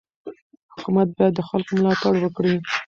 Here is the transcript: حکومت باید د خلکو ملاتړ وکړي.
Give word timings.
حکومت 0.73 1.07
باید 1.17 1.33
د 1.35 1.41
خلکو 1.49 1.71
ملاتړ 1.79 2.13
وکړي. 2.19 2.55